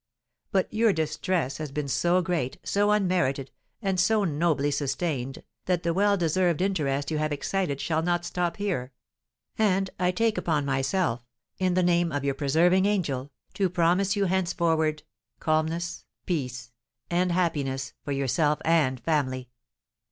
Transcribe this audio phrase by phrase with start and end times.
[0.51, 3.51] But your distress has been so great, so unmerited,
[3.83, 8.57] and so nobly sustained, that the well deserved interest you have excited shall not stop
[8.57, 8.93] here;
[9.59, 11.23] and I take upon myself,
[11.59, 15.03] in the name of your preserving angel, to promise you henceforward
[15.39, 16.71] calmness, peace,
[17.11, 19.49] and happiness, for yourself and family."